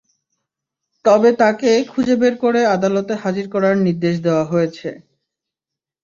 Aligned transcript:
তবে 1.05 1.29
তাঁকে 1.39 1.71
খুঁজে 1.91 2.15
বের 2.21 2.35
করে 2.43 2.61
আদালতে 2.75 3.13
হাজির 3.23 3.45
করার 3.53 3.75
নির্দেশ 3.85 4.15
দেওয়া 4.25 4.45
হয়েছে। 4.45 4.89